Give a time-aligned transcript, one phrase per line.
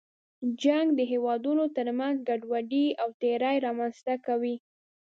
[0.61, 4.55] جنګ د هېوادونو تر منځ ګډوډي او تېرې رامنځته کوي.